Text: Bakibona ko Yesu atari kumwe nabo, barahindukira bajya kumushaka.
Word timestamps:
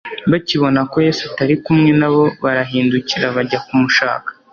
Bakibona 0.31 0.79
ko 0.91 0.97
Yesu 1.07 1.21
atari 1.29 1.55
kumwe 1.63 1.91
nabo, 1.99 2.23
barahindukira 2.43 3.25
bajya 3.35 3.59
kumushaka. 3.65 4.29